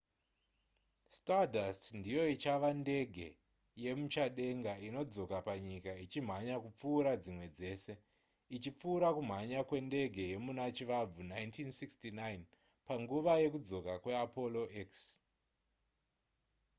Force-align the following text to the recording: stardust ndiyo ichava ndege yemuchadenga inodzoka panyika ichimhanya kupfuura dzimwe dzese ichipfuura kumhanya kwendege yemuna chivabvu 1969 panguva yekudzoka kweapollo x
stardust 1.17 1.83
ndiyo 1.99 2.23
ichava 2.35 2.69
ndege 2.81 3.27
yemuchadenga 3.83 4.73
inodzoka 4.87 5.37
panyika 5.47 5.91
ichimhanya 6.05 6.55
kupfuura 6.63 7.11
dzimwe 7.23 7.47
dzese 7.55 7.93
ichipfuura 8.55 9.07
kumhanya 9.17 9.59
kwendege 9.69 10.21
yemuna 10.31 10.63
chivabvu 10.75 11.19
1969 11.23 12.41
panguva 12.87 13.33
yekudzoka 13.43 13.93
kweapollo 14.03 14.63
x 14.87 14.91